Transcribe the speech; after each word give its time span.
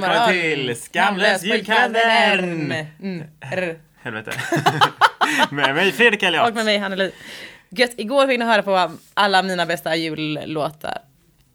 morgon. 0.00 0.28
till 0.30 0.76
Skamlös 0.82 1.42
julkalender! 1.44 2.38
Mm, 2.38 3.22
r. 3.40 3.76
Helvete. 4.02 4.32
med 5.50 5.74
mig 5.74 5.92
Fredrik 5.92 6.22
Elliot. 6.22 6.48
Och 6.48 6.54
med 6.54 6.64
mig 6.64 6.78
Hanneli. 6.78 7.12
Gött, 7.70 7.92
igår 7.96 8.26
fick 8.26 8.38
ni 8.38 8.44
höra 8.44 8.62
på 8.62 8.90
alla 9.14 9.42
mina 9.42 9.66
bästa 9.66 9.96
jullåtar. 9.96 10.98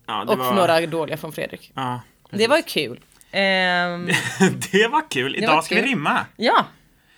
Ja, 0.08 0.22
Och 0.28 0.38
var- 0.38 0.54
några 0.54 0.86
dåliga 0.86 1.18
från 1.18 1.32
Fredrik. 1.32 1.72
Ja, 1.76 2.02
Det 2.32 2.48
var 2.48 2.58
ju 2.58 2.64
kul. 2.64 3.00
Ehm, 3.32 4.05
det 4.71 4.88
var 4.88 5.10
kul. 5.10 5.35
Idag 5.35 5.55
var 5.55 5.62
ska 5.62 5.76
vi 5.76 5.82
kul. 5.82 5.90
rimma. 5.90 6.26
ja, 6.38 6.66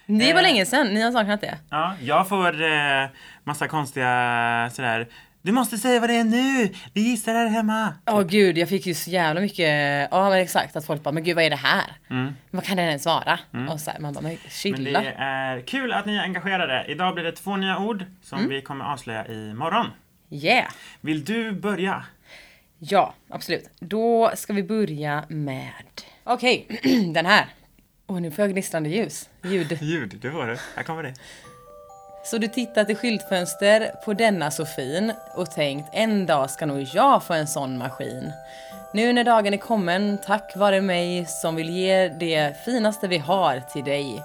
det 0.06 0.34
var 0.34 0.40
Eh. 0.40 0.44
länge 0.44 0.66
sedan. 0.66 0.88
Ni 0.88 1.02
har 1.02 1.12
saknat 1.12 1.42
det. 1.42 1.58
Ja, 1.70 1.94
jag 2.02 2.30
får 2.30 2.64
eh, 2.64 3.08
massa 3.44 3.68
konstiga 3.68 4.70
sådär. 4.74 5.08
Du 5.44 5.52
måste 5.52 5.78
säga 5.78 6.00
vad 6.00 6.10
det 6.10 6.16
är 6.16 6.24
nu! 6.24 6.70
Vi 6.94 7.02
gissar 7.02 7.34
här 7.34 7.48
hemma. 7.48 7.94
Åh 8.06 8.22
gud, 8.22 8.58
jag 8.58 8.70
fick 8.70 8.86
ju 8.86 8.94
så 8.94 9.10
jävla 9.10 9.42
mycket, 9.42 10.08
ja 10.12 10.30
men 10.30 10.40
exakt 10.40 10.76
att 10.76 10.86
folk 10.86 11.04
bara, 11.04 11.12
men 11.12 11.24
gud 11.24 11.36
vad 11.36 11.44
är 11.46 11.50
det 11.50 11.56
här? 11.56 11.84
Mm. 12.10 12.34
Vad 12.52 12.64
kan 12.64 12.78
det 12.78 12.84
ens 12.84 13.06
vara? 13.06 13.40
Och 13.70 13.80
så 13.80 13.92
här, 13.92 14.00
man 14.00 14.14
bara, 14.14 14.22
men 14.22 14.32
Men 14.32 14.50
chilla. 14.50 15.02
det 15.02 15.16
är 15.18 15.62
kul 15.62 15.94
att 15.94 16.06
ni 16.06 16.16
är 16.16 16.22
engagerade. 16.22 16.86
Idag 16.88 17.14
blir 17.14 17.24
det 17.24 17.32
två 17.32 17.58
nya 17.58 17.78
ord 17.80 18.06
som 18.24 18.38
Mm. 18.40 18.50
vi 18.50 18.62
kommer 18.62 18.86
avslöja 18.86 19.28
imorgon. 19.28 19.88
Yeah! 20.30 20.72
Vill 21.02 21.24
du 21.26 21.52
börja? 21.52 22.06
Ja, 22.80 23.14
absolut. 23.30 23.70
Då 23.80 24.32
ska 24.36 24.54
vi 24.54 24.64
börja 24.64 25.24
med, 25.30 25.72
okej, 26.24 26.68
den 27.14 27.26
här. 27.26 27.46
Åh, 28.08 28.20
nu 28.22 28.32
får 28.32 28.44
jag 28.46 28.52
gnistrande 28.52 28.90
ljus. 28.90 29.30
Ljud. 29.44 29.78
Ljud, 29.82 30.18
det 30.22 30.30
var 30.30 30.48
det. 30.48 30.60
Här 30.76 30.84
kommer 30.84 31.04
det. 31.04 31.14
Så 32.24 32.38
du 32.38 32.48
tittat 32.48 32.90
i 32.90 32.96
skyltfönster 32.96 33.92
på 34.06 34.14
denna 34.14 34.52
så 34.52 34.66
fin 34.66 35.14
och 35.36 35.52
tänkt 35.52 35.90
en 35.92 36.26
dag 36.26 36.50
ska 36.50 36.66
nog 36.66 36.82
jag 36.82 37.24
få 37.24 37.34
en 37.34 37.48
sån 37.48 37.78
maskin. 37.78 38.32
Nu 38.94 39.14
när 39.14 39.24
dagen 39.24 39.54
är 39.54 39.58
kommen, 39.58 40.18
tack 40.26 40.54
vare 40.56 40.82
mig 40.82 41.26
som 41.26 41.56
vill 41.56 41.70
ge 41.70 42.08
det 42.08 42.66
finaste 42.66 43.08
vi 43.08 43.18
har 43.18 43.60
till 43.60 43.84
dig. 43.84 44.24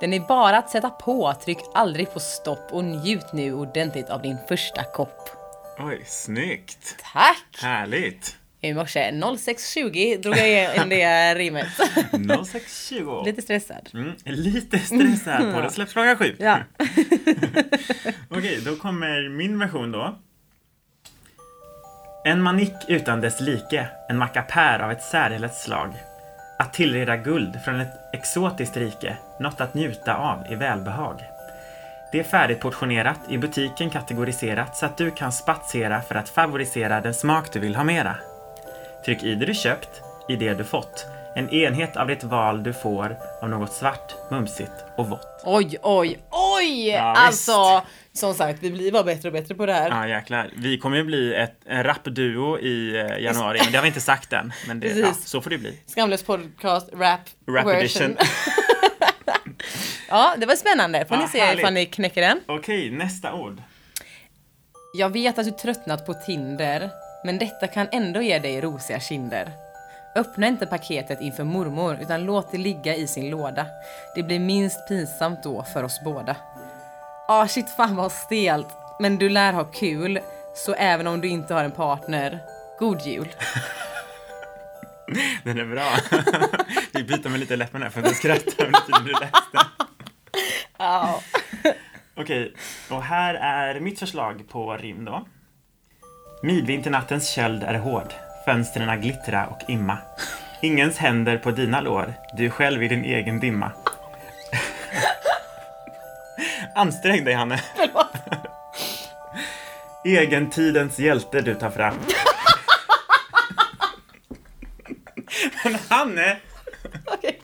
Den 0.00 0.12
är 0.12 0.20
bara 0.20 0.58
att 0.58 0.70
sätta 0.70 0.90
på, 0.90 1.34
tryck 1.44 1.58
aldrig 1.74 2.12
på 2.12 2.20
stopp 2.20 2.68
och 2.72 2.84
njut 2.84 3.32
nu 3.32 3.54
ordentligt 3.54 4.10
av 4.10 4.22
din 4.22 4.38
första 4.48 4.84
kopp. 4.84 5.28
Oj, 5.78 6.02
snyggt. 6.06 6.96
Tack! 7.12 7.62
Härligt. 7.62 8.36
I 8.64 8.74
morse 8.74 9.10
06.20 9.10 10.22
drog 10.22 10.36
jag 10.36 10.76
in 10.76 10.88
det 10.88 11.34
rimmet. 11.34 11.66
0620. 12.46 13.22
Lite 13.24 13.42
stressad. 13.42 13.90
Mm, 13.94 14.12
lite 14.24 14.78
stressad 14.78 15.54
på 15.54 15.60
det 15.60 15.70
släpps 15.70 15.92
klockan 15.92 16.16
sju. 16.16 16.36
Ja. 16.38 16.58
Okej, 18.28 18.60
då 18.64 18.76
kommer 18.76 19.28
min 19.28 19.58
version 19.58 19.92
då. 19.92 20.18
En 22.24 22.42
manik 22.42 22.74
utan 22.88 23.20
dess 23.20 23.40
like, 23.40 23.86
en 24.08 24.18
mackapär 24.18 24.78
av 24.78 24.92
ett 24.92 25.02
särdeles 25.02 25.62
slag. 25.62 25.92
Att 26.58 26.72
tillreda 26.72 27.16
guld 27.16 27.60
från 27.64 27.80
ett 27.80 27.94
exotiskt 28.12 28.76
rike, 28.76 29.16
något 29.40 29.60
att 29.60 29.74
njuta 29.74 30.16
av 30.16 30.52
i 30.52 30.54
välbehag. 30.54 31.20
Det 32.12 32.20
är 32.20 32.24
färdigt 32.24 32.60
portionerat, 32.60 33.20
i 33.28 33.38
butiken 33.38 33.90
kategoriserat 33.90 34.76
så 34.76 34.86
att 34.86 34.96
du 34.96 35.10
kan 35.10 35.32
spatsera 35.32 36.02
för 36.02 36.14
att 36.14 36.28
favorisera 36.28 37.00
den 37.00 37.14
smak 37.14 37.52
du 37.52 37.60
vill 37.60 37.76
ha 37.76 37.84
mera. 37.84 38.16
Tryck 39.04 39.22
i 39.22 39.34
det 39.34 39.46
du 39.46 39.54
köpt, 39.54 39.88
i 40.28 40.36
det 40.36 40.54
du 40.54 40.64
fått. 40.64 41.06
En 41.36 41.50
enhet 41.50 41.96
av 41.96 42.06
ditt 42.06 42.24
val 42.24 42.62
du 42.62 42.72
får 42.72 43.16
av 43.42 43.48
något 43.48 43.72
svart, 43.72 44.12
mumsigt 44.30 44.72
och 44.96 45.08
vått. 45.08 45.42
Oj, 45.44 45.78
oj, 45.82 46.18
oj! 46.30 46.88
Ja, 46.88 47.00
alltså, 47.16 47.82
som 48.12 48.34
sagt, 48.34 48.58
vi 48.62 48.70
blir 48.70 48.92
bara 48.92 49.02
bättre 49.02 49.28
och 49.28 49.32
bättre 49.32 49.54
på 49.54 49.66
det 49.66 49.72
här. 49.72 49.90
Ja 49.90 50.08
jäklar. 50.08 50.50
Vi 50.56 50.78
kommer 50.78 50.96
ju 50.96 51.04
bli 51.04 51.34
ett, 51.34 51.56
en 51.66 51.84
rapduo 51.84 52.58
i 52.58 52.96
eh, 52.96 53.18
januari, 53.22 53.58
men 53.62 53.72
det 53.72 53.78
har 53.78 53.82
vi 53.82 53.88
inte 53.88 54.00
sagt 54.00 54.32
än. 54.32 54.52
Men 54.68 54.80
det, 54.80 54.88
ja, 54.88 55.14
så 55.14 55.40
får 55.40 55.50
det 55.50 55.58
bli. 55.58 55.78
Skamlös 55.86 56.22
podcast 56.22 56.88
rap, 56.92 57.20
Rap 57.50 57.66
version. 57.66 58.16
ja, 60.08 60.34
det 60.38 60.46
var 60.46 60.54
spännande. 60.54 61.04
Får 61.08 61.16
Ja, 61.16 61.22
ni 61.22 61.28
se 61.28 61.40
härligt. 61.40 61.60
ifall 61.60 61.72
ni 61.74 61.86
knäcker 61.86 62.20
den. 62.20 62.40
Okej, 62.46 62.90
nästa 62.90 63.34
ord. 63.34 63.62
Jag 64.94 65.10
vet 65.10 65.38
att 65.38 65.44
du 65.44 65.50
tröttnat 65.50 66.06
på 66.06 66.14
Tinder, 66.14 66.90
men 67.24 67.38
detta 67.38 67.66
kan 67.66 67.88
ändå 67.92 68.22
ge 68.22 68.38
dig 68.38 68.60
rosiga 68.60 69.00
kinder. 69.00 69.52
Öppna 70.16 70.46
inte 70.46 70.66
paketet 70.66 71.20
inför 71.20 71.44
mormor, 71.44 71.98
utan 72.00 72.24
låt 72.24 72.52
det 72.52 72.58
ligga 72.58 72.94
i 72.94 73.06
sin 73.06 73.30
låda. 73.30 73.66
Det 74.14 74.22
blir 74.22 74.38
minst 74.38 74.88
pinsamt 74.88 75.42
då 75.42 75.62
för 75.62 75.82
oss 75.82 76.00
båda. 76.04 76.36
Ah 77.28 77.48
shit 77.48 77.70
fan 77.70 77.96
vad 77.96 78.12
stelt, 78.12 78.68
men 79.00 79.18
du 79.18 79.28
lär 79.28 79.52
ha 79.52 79.64
kul, 79.64 80.20
så 80.54 80.74
även 80.74 81.06
om 81.06 81.20
du 81.20 81.28
inte 81.28 81.54
har 81.54 81.64
en 81.64 81.70
partner, 81.70 82.38
god 82.78 83.00
jul. 83.00 83.28
Den 85.44 85.58
är 85.58 85.64
bra. 85.64 85.92
vi 86.92 87.02
byter 87.02 87.28
med 87.28 87.40
lite 87.40 87.56
läpparna 87.56 87.90
för 87.90 88.00
att 88.00 88.08
du 88.08 88.14
skrattar 88.14 88.66
under 88.66 88.80
tiden 88.80 89.04
du 89.04 89.12
läste. 89.12 89.66
Ja. 90.78 91.20
Okej, 92.14 92.54
och 92.90 93.02
här 93.02 93.34
är 93.34 93.80
mitt 93.80 93.98
förslag 93.98 94.48
på 94.48 94.76
rim 94.76 95.04
då. 95.04 95.26
Midvinternattens 96.44 97.28
köld 97.28 97.62
är 97.62 97.74
hård, 97.74 98.14
fönstren 98.44 99.00
glittra 99.00 99.46
och 99.46 99.58
imma. 99.68 99.98
Ingens 100.60 100.98
händer 100.98 101.38
på 101.38 101.50
dina 101.50 101.80
lår, 101.80 102.14
du 102.36 102.50
själv 102.50 102.82
i 102.82 102.88
din 102.88 103.04
egen 103.04 103.40
dimma. 103.40 103.72
Ansträng 106.74 107.24
dig, 107.24 107.34
Hanne. 107.34 107.60
Egentidens 110.04 110.98
hjälte 110.98 111.40
du 111.40 111.54
tar 111.54 111.70
fram. 111.70 111.94
Men 115.64 115.76
Hanne! 115.88 116.36
Okej. 117.06 117.40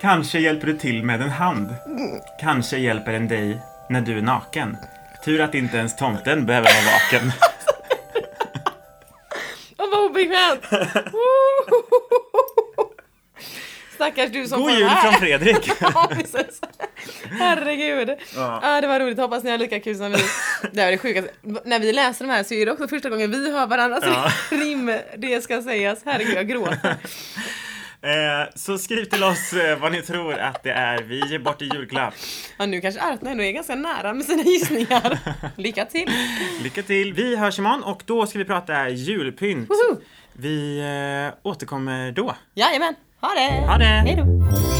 Kanske 0.00 0.38
hjälper 0.38 0.66
du 0.66 0.78
till 0.78 1.02
med 1.02 1.22
en 1.22 1.30
hand. 1.30 1.74
Kanske 2.40 2.78
hjälper 2.78 3.12
den 3.12 3.28
dig 3.28 3.58
när 3.88 4.00
du 4.00 4.18
är 4.18 4.22
naken. 4.22 4.76
Tur 5.24 5.40
att 5.40 5.54
inte 5.54 5.76
ens 5.76 5.96
tomten 5.96 6.46
behöver 6.46 6.68
vara 6.68 6.92
vaken. 6.92 7.32
Vad 9.94 10.10
obekvämt! 10.10 10.62
Stackars 13.94 14.30
du 14.32 14.46
som 14.48 14.60
God 14.62 14.70
jul 14.70 14.84
här. 14.88 15.02
från 15.10 15.20
Fredrik! 15.20 15.70
Ja, 15.80 16.10
precis. 16.12 16.60
Herregud. 17.38 18.08
Ja. 18.36 18.60
Ja. 18.62 18.80
det 18.80 18.86
var 18.86 19.00
roligt. 19.00 19.18
Hoppas 19.18 19.44
ni 19.44 19.50
har 19.50 19.58
lika 19.58 19.80
kul 19.80 19.96
som 19.96 20.12
vi. 20.12 20.18
Det 20.72 20.84
var 20.84 20.90
det 20.90 20.98
sjukaste. 20.98 21.30
När 21.64 21.78
vi 21.78 21.92
läser 21.92 22.24
de 22.24 22.30
här 22.30 22.42
så 22.42 22.54
är 22.54 22.66
det 22.66 22.72
också 22.72 22.88
första 22.88 23.08
gången 23.10 23.30
vi 23.30 23.52
hör 23.52 23.66
varandras 23.66 24.04
Ja. 24.06 24.30
rim. 24.56 24.98
Det 25.16 25.40
ska 25.44 25.62
sägas. 25.62 25.98
Herregud, 26.04 26.34
jag 26.36 26.48
gråter. 26.48 26.96
Eh, 28.04 28.48
så 28.54 28.78
skriv 28.78 29.04
till 29.04 29.24
oss 29.24 29.52
eh, 29.52 29.78
vad 29.78 29.92
ni 29.92 30.02
tror 30.02 30.34
att 30.34 30.62
det 30.62 30.70
är. 30.70 31.02
Vi 31.02 31.30
ger 31.30 31.38
bort 31.38 31.62
en 31.62 31.68
julklapp. 31.68 32.14
Ja, 32.58 32.66
nu 32.66 32.80
kanske 32.80 33.02
Artna 33.02 33.30
ändå 33.30 33.42
är 33.42 33.52
ganska 33.52 33.74
nära 33.74 34.14
med 34.14 34.26
sina 34.26 34.42
gissningar. 34.42 35.18
Lycka 35.56 35.84
till. 35.84 36.10
Lycka 36.62 36.82
till! 36.82 37.12
Vi 37.12 37.36
hörs 37.36 37.58
imorgon 37.58 37.82
och 37.82 38.02
då 38.06 38.26
ska 38.26 38.38
vi 38.38 38.44
prata 38.44 38.88
julpynt. 38.88 39.70
Woho! 39.70 40.00
Vi 40.32 40.78
eh, 41.32 41.38
återkommer 41.42 42.12
då. 42.12 42.34
Jajamän. 42.54 42.94
Ha 43.20 43.28
det! 43.28 43.66
Ha 43.66 43.78
det! 43.78 43.84
Hej 43.84 44.16
då! 44.16 44.73